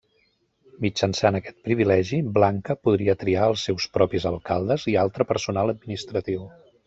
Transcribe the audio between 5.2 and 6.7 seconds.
personal administratiu.